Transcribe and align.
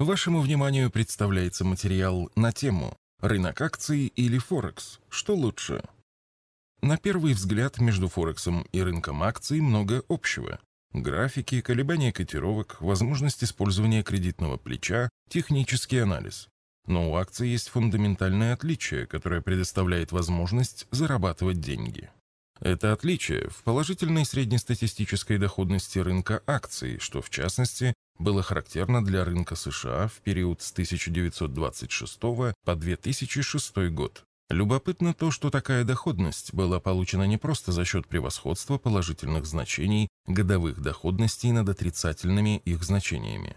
Вашему 0.00 0.40
вниманию 0.40 0.90
представляется 0.90 1.62
материал 1.62 2.30
на 2.34 2.52
тему 2.52 2.96
«Рынок 3.20 3.60
акций 3.60 4.06
или 4.06 4.38
Форекс? 4.38 4.98
Что 5.10 5.34
лучше?» 5.34 5.82
На 6.80 6.96
первый 6.96 7.34
взгляд 7.34 7.80
между 7.80 8.08
Форексом 8.08 8.66
и 8.72 8.80
рынком 8.80 9.22
акций 9.22 9.60
много 9.60 10.02
общего. 10.08 10.58
Графики, 10.94 11.60
колебания 11.60 12.14
котировок, 12.14 12.80
возможность 12.80 13.44
использования 13.44 14.02
кредитного 14.02 14.56
плеча, 14.56 15.10
технический 15.28 15.98
анализ. 15.98 16.48
Но 16.86 17.10
у 17.10 17.16
акций 17.16 17.48
есть 17.48 17.68
фундаментальное 17.68 18.54
отличие, 18.54 19.06
которое 19.06 19.42
предоставляет 19.42 20.12
возможность 20.12 20.86
зарабатывать 20.90 21.60
деньги. 21.60 22.08
Это 22.58 22.94
отличие 22.94 23.50
в 23.50 23.62
положительной 23.64 24.24
среднестатистической 24.24 25.36
доходности 25.36 25.98
рынка 25.98 26.42
акций, 26.46 26.98
что 27.00 27.20
в 27.20 27.28
частности 27.28 27.92
было 28.20 28.42
характерно 28.42 29.04
для 29.04 29.24
рынка 29.24 29.56
США 29.56 30.08
в 30.08 30.20
период 30.20 30.60
с 30.62 30.70
1926 30.72 32.20
по 32.20 32.74
2006 32.76 33.76
год. 33.90 34.24
Любопытно 34.50 35.14
то, 35.14 35.30
что 35.30 35.48
такая 35.48 35.84
доходность 35.84 36.52
была 36.52 36.80
получена 36.80 37.22
не 37.22 37.38
просто 37.38 37.72
за 37.72 37.84
счет 37.84 38.06
превосходства 38.08 38.78
положительных 38.78 39.46
значений 39.46 40.08
годовых 40.26 40.80
доходностей 40.80 41.52
над 41.52 41.68
отрицательными 41.68 42.58
их 42.64 42.82
значениями. 42.82 43.56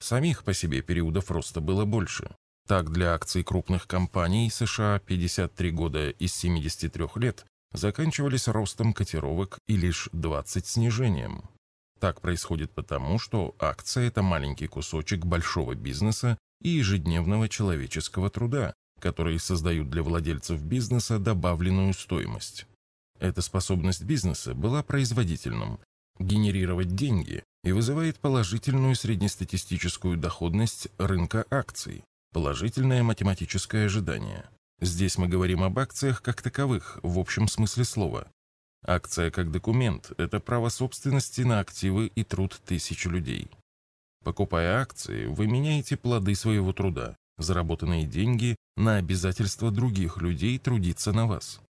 Самих 0.00 0.44
по 0.44 0.54
себе 0.54 0.80
периодов 0.80 1.30
роста 1.30 1.60
было 1.60 1.84
больше. 1.84 2.34
Так, 2.68 2.92
для 2.92 3.14
акций 3.14 3.42
крупных 3.42 3.86
компаний 3.86 4.48
США 4.48 5.00
53 5.00 5.70
года 5.72 6.10
из 6.10 6.34
73 6.34 7.06
лет 7.16 7.44
заканчивались 7.72 8.46
ростом 8.46 8.92
котировок 8.92 9.58
и 9.66 9.76
лишь 9.76 10.08
20 10.12 10.66
снижением. 10.66 11.48
Так 12.00 12.20
происходит 12.20 12.70
потому, 12.70 13.18
что 13.18 13.56
акция– 13.58 14.06
это 14.08 14.22
маленький 14.22 14.68
кусочек 14.68 15.24
большого 15.24 15.74
бизнеса 15.74 16.38
и 16.62 16.68
ежедневного 16.68 17.48
человеческого 17.48 18.30
труда, 18.30 18.72
которые 19.00 19.38
создают 19.38 19.90
для 19.90 20.02
владельцев 20.02 20.62
бизнеса 20.62 21.18
добавленную 21.18 21.92
стоимость. 21.94 22.66
Эта 23.18 23.42
способность 23.42 24.04
бизнеса 24.04 24.54
была 24.54 24.82
производительным, 24.84 25.80
генерировать 26.20 26.94
деньги 26.94 27.42
и 27.64 27.72
вызывает 27.72 28.18
положительную 28.20 28.94
среднестатистическую 28.94 30.16
доходность 30.16 30.88
рынка 30.98 31.44
акций, 31.50 32.04
положительное 32.32 33.02
математическое 33.02 33.86
ожидание. 33.86 34.48
Здесь 34.80 35.18
мы 35.18 35.26
говорим 35.26 35.64
об 35.64 35.76
акциях 35.80 36.22
как 36.22 36.42
таковых, 36.42 37.00
в 37.02 37.18
общем 37.18 37.48
смысле 37.48 37.84
слова, 37.84 38.28
Акция 38.84 39.30
как 39.30 39.50
документ– 39.50 40.12
это 40.18 40.40
право 40.40 40.68
собственности 40.68 41.42
на 41.42 41.60
активы 41.60 42.06
и 42.06 42.24
труд 42.24 42.60
тысяч 42.64 43.06
людей. 43.06 43.50
Покупая 44.24 44.80
акции, 44.80 45.26
вы 45.26 45.46
меняете 45.46 45.96
плоды 45.96 46.34
своего 46.34 46.72
труда, 46.72 47.16
заработанные 47.38 48.06
деньги, 48.06 48.56
на 48.76 48.96
обязательства 48.96 49.70
других 49.70 50.18
людей 50.18 50.58
трудиться 50.58 51.12
на 51.12 51.26
вас. 51.26 51.60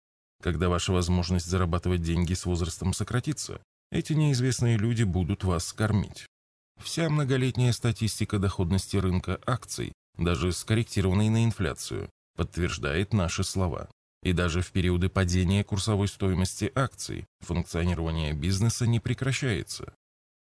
Когда 0.42 0.68
ваша 0.68 0.92
возможность 0.92 1.46
зарабатывать 1.46 2.02
деньги 2.02 2.34
с 2.34 2.46
возрастом 2.46 2.92
сократится, 2.92 3.60
эти 3.90 4.12
неизвестные 4.12 4.76
люди 4.76 5.02
будут 5.02 5.44
вас 5.44 5.72
кормить. 5.72 6.26
Вся 6.80 7.08
многолетняя 7.08 7.72
статистика 7.72 8.38
доходности 8.38 8.96
рынка 8.96 9.40
акций, 9.46 9.92
даже 10.16 10.52
скорректированной 10.52 11.28
на 11.28 11.44
инфляцию, 11.44 12.08
подтверждает 12.36 13.12
наши 13.12 13.42
слова. 13.42 13.88
И 14.22 14.32
даже 14.32 14.62
в 14.62 14.72
периоды 14.72 15.08
падения 15.08 15.62
курсовой 15.64 16.08
стоимости 16.08 16.72
акций 16.74 17.26
функционирование 17.40 18.32
бизнеса 18.32 18.86
не 18.86 19.00
прекращается. 19.00 19.94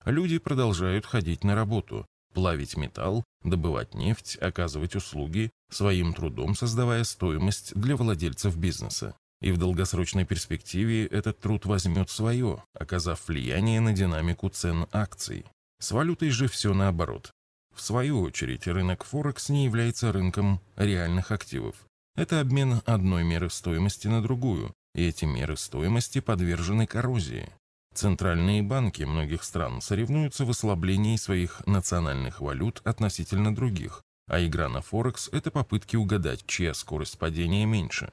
Люди 0.05 0.39
продолжают 0.39 1.07
ходить 1.07 1.45
на 1.45 1.55
работу, 1.55 2.07
плавить 2.35 2.77
металл, 2.77 3.25
добывать 3.43 3.95
нефть, 3.95 4.37
оказывать 4.41 4.95
услуги, 4.95 5.51
своим 5.71 6.13
трудом 6.13 6.55
создавая 6.55 7.05
стоимость 7.05 7.75
для 7.75 7.97
владельцев 7.97 8.57
бизнеса. 8.57 9.17
И 9.41 9.51
в 9.51 9.59
долгосрочной 9.59 10.25
перспективе 10.25 11.07
этот 11.07 11.41
труд 11.41 11.67
возьмет 11.67 12.11
свое, 12.11 12.63
оказав 12.75 13.27
влияние 13.29 13.81
на 13.81 13.93
динамику 13.93 14.49
цен 14.49 14.87
акций. 14.93 15.45
С 15.81 15.91
валютой 15.91 16.31
же 16.31 16.49
все 16.49 16.73
наоборот. 16.73 17.31
В 17.75 17.81
свою 17.83 18.21
очередь, 18.21 18.67
рынок 18.67 19.05
Форекс 19.05 19.49
не 19.49 19.65
является 19.65 20.13
рынком 20.13 20.61
реальных 20.77 21.33
активов. 21.33 21.75
Это 22.17 22.41
обмен 22.41 22.81
одной 22.87 23.25
меры 23.25 23.51
стоимости 23.51 24.07
на 24.07 24.23
другую, 24.23 24.73
и 24.95 25.05
эти 25.09 25.25
меры 25.25 25.57
стоимости 25.57 26.21
подвержены 26.21 26.87
коррозии. 26.87 27.51
Центральные 27.93 28.63
банки 28.63 29.03
многих 29.03 29.43
стран 29.43 29.81
соревнуются 29.81 30.45
в 30.45 30.51
ослаблении 30.51 31.17
своих 31.17 31.65
национальных 31.67 32.41
валют 32.41 32.83
относительно 32.85 33.55
других, 33.55 34.03
а 34.29 34.45
игра 34.45 34.69
на 34.69 34.81
Форекс– 34.81 35.29
это 35.33 35.51
попытки 35.51 35.97
угадать, 35.97 36.45
чья 36.47 36.73
скорость 36.73 37.19
падения 37.19 37.67
меньше. 37.67 38.13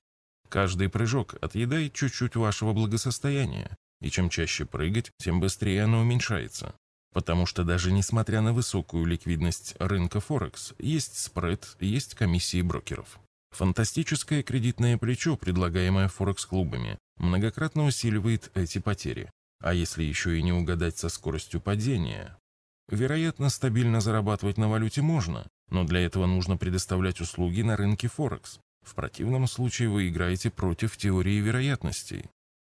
Каждый 0.50 0.90
прыжок 0.90 1.36
отъедает 1.40 1.94
чуть-чуть 1.94 2.36
вашего 2.36 2.74
благосостояния, 2.74 3.76
и 4.02 4.10
чем 4.10 4.30
чаще 4.30 4.66
прыгать, 4.66 5.12
тем 5.18 5.40
быстрее 5.40 5.84
оно 5.84 6.02
уменьшается. 6.02 6.74
Потому 7.14 7.46
что 7.46 7.64
даже 7.64 7.92
несмотря 7.92 8.42
на 8.42 8.52
высокую 8.52 9.06
ликвидность 9.06 9.76
рынка 9.80 10.20
Форекс, 10.20 10.74
есть 10.80 11.18
спред, 11.18 11.78
есть 11.80 12.16
комиссии 12.16 12.62
брокеров. 12.62 13.20
Фантастическое 13.52 14.44
кредитное 14.44 14.98
плечо, 14.98 15.36
предлагаемое 15.36 16.08
Форекс-клубами, 16.08 16.98
многократно 17.18 17.86
усиливает 17.86 18.50
эти 18.56 18.80
потери. 18.80 19.30
А 19.60 19.74
если 19.74 20.04
еще 20.04 20.38
и 20.38 20.42
не 20.42 20.54
угадать 20.54 20.98
со 20.98 21.10
скоростью 21.10 21.62
падения? 21.62 22.38
Вероятно, 22.90 23.50
стабильно 23.50 24.02
зарабатывать 24.02 24.58
на 24.58 24.70
валюте 24.70 25.02
можно, 25.02 25.48
но 25.70 25.84
для 25.84 26.02
этого 26.02 26.26
нужно 26.26 26.58
предоставлять 26.58 27.22
услуги 27.22 27.62
на 27.62 27.78
рынке 27.78 28.08
Форекс. 28.08 28.60
В 28.86 28.96
противном 28.96 29.48
случае 29.48 29.90
вы 29.90 30.10
играете 30.10 30.50
против 30.50 30.98
теории 30.98 31.40
вероятностей. 31.40 32.26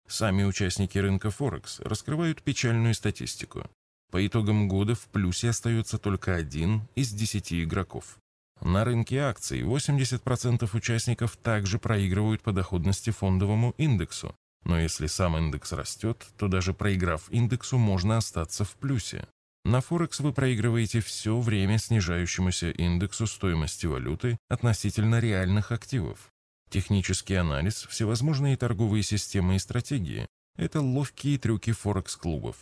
Сами 0.06 0.44
участники 0.44 0.98
рынка 0.98 1.30
Форекс 1.30 1.80
раскрывают 1.80 2.42
печальную 2.42 2.94
статистику. 2.94 3.68
По 4.10 4.24
итогам 4.26 4.68
года 4.68 4.94
в 4.94 5.06
плюсе 5.08 5.48
остается 5.48 5.98
только 5.98 6.34
один 6.34 6.82
из 6.94 7.12
десяти 7.12 7.64
игроков. 7.64 8.18
На 8.64 8.84
рынке 8.84 9.18
акций 9.18 9.62
80% 9.62 10.68
участников 10.72 11.36
также 11.36 11.80
проигрывают 11.80 12.42
по 12.42 12.52
доходности 12.52 13.10
фондовому 13.10 13.74
индексу. 13.76 14.36
Но 14.64 14.78
если 14.78 15.08
сам 15.08 15.36
индекс 15.36 15.72
растет, 15.72 16.24
то 16.38 16.46
даже 16.46 16.72
проиграв 16.72 17.28
индексу, 17.30 17.76
можно 17.76 18.18
остаться 18.18 18.64
в 18.64 18.76
плюсе. 18.76 19.26
На 19.64 19.80
Форекс 19.80 20.20
вы 20.20 20.32
проигрываете 20.32 21.00
все 21.00 21.40
время 21.40 21.78
снижающемуся 21.78 22.70
индексу 22.70 23.26
стоимости 23.26 23.86
валюты 23.86 24.38
относительно 24.48 25.18
реальных 25.18 25.72
активов. 25.72 26.30
Технический 26.70 27.34
анализ, 27.34 27.86
всевозможные 27.90 28.56
торговые 28.56 29.02
системы 29.02 29.56
и 29.56 29.58
стратегии– 29.58 30.26
это 30.56 30.80
ловкие 30.80 31.38
трюки 31.38 31.72
Форекс-клубов. 31.72 32.56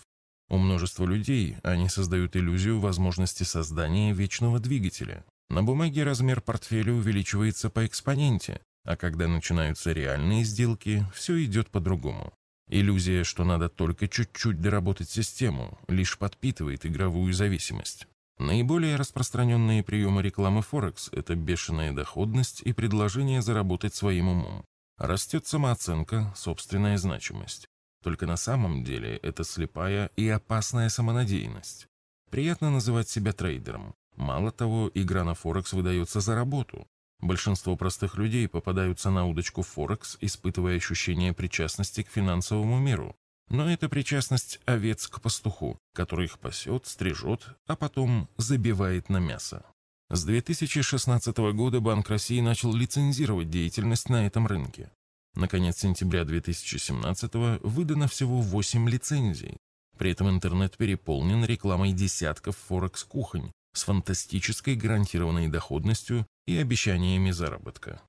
У 0.49 0.57
множества 0.57 1.05
людей 1.05 1.59
они 1.63 1.89
создают 1.91 2.37
иллюзию 2.37 2.81
возможности 2.81 3.45
создания 3.45 4.13
вечного 4.13 4.59
двигателя, 4.59 5.25
на 5.51 5.63
бумаге 5.63 6.05
размер 6.05 6.41
портфеля 6.41 6.93
увеличивается 6.93 7.71
по 7.71 7.85
экспоненте, 7.85 8.61
а 8.85 8.97
когда 8.97 9.29
начинаются 9.29 9.93
реальные 9.93 10.45
сделки, 10.45 11.05
все 11.13 11.45
идет 11.45 11.69
по-другому. 11.71 12.33
Иллюзия, 12.69 13.25
что 13.25 13.45
надо 13.45 13.69
только 13.69 14.07
чуть-чуть 14.07 14.61
доработать 14.61 15.11
систему, 15.11 15.79
лишь 15.89 16.17
подпитывает 16.17 16.87
игровую 16.87 17.33
зависимость. 17.33 18.07
Наиболее 18.39 18.97
распространенные 18.97 19.83
приемы 19.83 20.23
рекламы 20.23 20.63
Форекс– 20.63 21.11
это 21.13 21.35
бешеная 21.35 21.93
доходность 21.93 22.63
и 22.63 22.73
предложение 22.73 23.43
заработать 23.43 23.95
своим 23.95 24.29
умом. 24.29 24.65
Растет 24.99 25.47
самооценка, 25.47 26.33
собственная 26.37 26.97
значимость. 26.97 27.67
Только 28.03 28.27
на 28.27 28.37
самом 28.37 28.85
деле 28.85 29.17
это 29.17 29.45
слепая 29.45 30.11
и 30.17 30.29
опасная 30.29 30.89
самонадеянность. 30.89 31.87
Приятно 32.31 32.71
называть 32.71 33.09
себя 33.09 33.33
трейдером, 33.33 33.95
Мало 34.21 34.53
того, 34.53 34.91
игра 34.93 35.25
на 35.25 35.33
Форекс 35.33 35.73
выдается 35.73 36.21
за 36.21 36.35
работу. 36.35 36.87
Большинство 37.21 37.75
простых 37.75 38.17
людей 38.17 38.49
попадаются 38.49 39.11
на 39.11 39.27
удочку 39.27 39.63
Форекс, 39.63 40.19
испытывая 40.21 40.77
ощущение 40.77 41.33
причастности 41.33 42.03
к 42.03 42.11
финансовому 42.11 42.79
миру. 42.79 43.17
Но 43.49 43.73
это 43.73 43.89
причастность 43.89 44.61
овец 44.67 45.07
к 45.07 45.23
пастуху, 45.23 45.79
который 45.95 46.27
их 46.27 46.39
пасет, 46.39 46.87
стрижет, 46.87 47.47
а 47.67 47.77
потом 47.77 48.29
забивает 48.37 49.09
на 49.09 49.21
мясо. 49.21 49.65
С 50.11 50.23
2016 50.25 51.39
года 51.55 51.81
Банк 51.81 52.11
России 52.11 52.41
начал 52.41 52.75
лицензировать 52.75 53.49
деятельность 53.49 54.11
на 54.11 54.27
этом 54.27 54.47
рынке. 54.47 54.91
Наконец 55.35 55.79
сентября 55.79 56.27
2017 56.27 57.63
выдано 57.63 58.07
всего 58.07 58.43
8 58.43 58.87
лицензий. 58.87 59.57
При 59.97 60.11
этом 60.11 60.29
интернет 60.29 60.77
переполнен 60.77 61.43
рекламой 61.47 61.93
десятков 61.93 62.59
Форекс-кухонь, 62.69 63.53
с 63.73 63.85
фантастической 63.85 64.75
гарантированной 64.77 65.49
доходностью 65.49 66.27
и 66.47 66.57
обещаниями 66.57 67.31
заработка. 67.31 68.03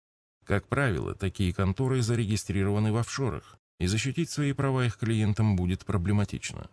Как 0.46 0.68
правило, 0.68 1.16
такие 1.16 1.54
конторы 1.54 2.02
зарегистрированы 2.02 2.92
в 2.92 2.98
офшорах, 2.98 3.58
и 3.80 3.88
защитить 3.88 4.30
свои 4.30 4.54
права 4.54 4.86
их 4.86 4.98
клиентам 4.98 5.56
будет 5.56 5.86
проблематично. 5.86 6.70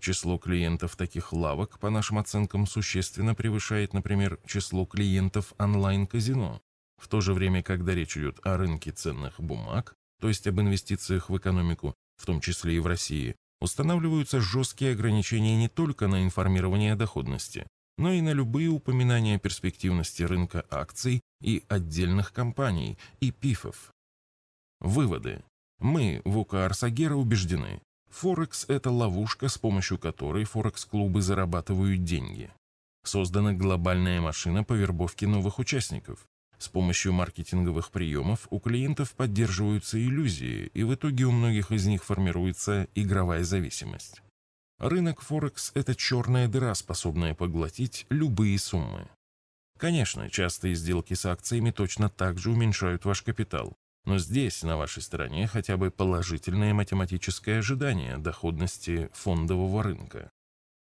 Число 0.00 0.38
клиентов 0.38 0.96
таких 0.96 1.32
лавок, 1.32 1.78
по 1.78 1.90
нашим 1.90 2.18
оценкам, 2.18 2.66
существенно 2.66 3.34
превышает, 3.34 3.94
например, 3.94 4.38
число 4.46 4.84
клиентов 4.84 5.54
онлайн-казино. 5.58 6.60
В 7.00 7.08
то 7.08 7.20
же 7.20 7.34
время, 7.34 7.62
когда 7.62 7.94
речь 7.94 8.16
идет 8.16 8.38
о 8.44 8.56
рынке 8.56 8.90
ценных 8.90 9.40
бумаг, 9.40 9.94
то 10.20 10.28
есть 10.28 10.46
об 10.46 10.60
инвестициях 10.60 11.30
в 11.30 11.36
экономику, 11.36 11.94
в 12.16 12.26
том 12.26 12.40
числе 12.40 12.76
и 12.76 12.78
в 12.78 12.86
России, 12.86 13.34
устанавливаются 13.60 14.40
жесткие 14.40 14.92
ограничения 14.92 15.56
не 15.56 15.68
только 15.68 16.08
на 16.08 16.22
информирование 16.24 16.92
о 16.92 16.96
доходности, 16.96 17.66
но 18.02 18.12
и 18.12 18.20
на 18.20 18.32
любые 18.32 18.68
упоминания 18.68 19.38
перспективности 19.38 20.24
рынка 20.24 20.66
акций 20.70 21.20
и 21.40 21.62
отдельных 21.68 22.32
компаний, 22.32 22.98
и 23.20 23.30
пифов. 23.30 23.92
Выводы. 24.80 25.44
Мы 25.78 26.20
в 26.24 26.38
УК 26.38 26.54
Арсагера 26.54 27.14
убеждены, 27.14 27.80
Форекс– 28.10 28.64
это 28.68 28.90
ловушка, 28.90 29.48
с 29.48 29.56
помощью 29.56 29.98
которой 29.98 30.44
Форекс-клубы 30.44 31.22
зарабатывают 31.22 32.02
деньги. 32.02 32.50
Создана 33.04 33.52
глобальная 33.52 34.20
машина 34.20 34.64
по 34.64 34.72
вербовке 34.72 35.28
новых 35.28 35.60
участников. 35.60 36.26
С 36.58 36.68
помощью 36.68 37.12
маркетинговых 37.12 37.92
приемов 37.92 38.48
у 38.50 38.58
клиентов 38.58 39.12
поддерживаются 39.12 39.96
иллюзии, 39.96 40.70
и 40.74 40.82
в 40.82 40.92
итоге 40.92 41.24
у 41.24 41.30
многих 41.30 41.70
из 41.70 41.86
них 41.86 42.02
формируется 42.02 42.88
игровая 42.96 43.44
зависимость. 43.44 44.22
Рынок 44.82 45.20
Форекс– 45.20 45.70
это 45.74 45.94
черная 45.94 46.48
дыра, 46.48 46.74
способная 46.74 47.34
поглотить 47.34 48.04
любые 48.10 48.58
суммы. 48.58 49.08
Конечно, 49.78 50.28
частые 50.28 50.74
сделки 50.74 51.14
с 51.14 51.24
акциями 51.24 51.70
точно 51.70 52.08
так 52.08 52.40
же 52.40 52.50
уменьшают 52.50 53.04
ваш 53.04 53.22
капитал, 53.22 53.76
но 54.06 54.18
здесь, 54.18 54.64
на 54.64 54.76
вашей 54.76 55.00
стороне, 55.00 55.46
хотя 55.46 55.76
бы 55.76 55.92
положительное 55.92 56.74
математическое 56.74 57.60
ожидание 57.60 58.18
доходности 58.18 59.08
фондового 59.12 59.84
рынка. 59.84 60.30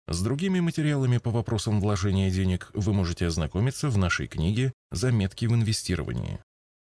С 0.07 0.24
другими 0.24 0.60
материалами 0.60 1.19
по 1.19 1.30
вопросам 1.30 1.80
вложения 1.80 2.31
денег 2.31 2.72
вы 2.74 2.94
можете 2.94 3.28
ознакомиться 3.28 3.90
в 3.90 3.98
нашей 4.00 4.25
книге 4.25 4.74
«Заметки 4.90 5.45
в 5.45 5.54
инвестировании». 5.54 6.40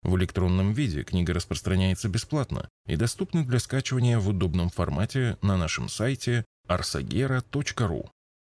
В 0.02 0.18
электронном 0.18 0.74
виде 0.74 1.04
книга 1.04 1.36
распространяется 1.36 2.10
бесплатно 2.10 2.70
и 2.88 2.96
доступна 2.96 3.46
для 3.46 3.60
скачивания 3.60 4.18
в 4.18 4.30
удобном 4.30 4.70
формате 4.70 5.38
на 5.44 5.58
нашем 5.58 5.90
сайте 5.90 6.44
arsagera.ru. 6.68 8.04